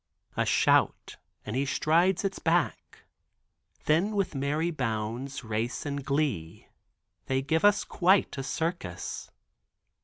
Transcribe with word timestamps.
A 0.35 0.47
shout 0.47 1.17
and 1.45 1.55
he 1.55 1.63
strides 1.63 2.25
its 2.25 2.39
back, 2.39 3.03
then 3.85 4.15
with 4.15 4.33
merry 4.33 4.71
bounds, 4.71 5.43
race 5.43 5.85
and 5.85 6.03
glee, 6.03 6.65
they 7.27 7.43
give 7.43 7.63
us 7.63 7.83
quite 7.83 8.35
a 8.35 8.41
circus. 8.41 9.29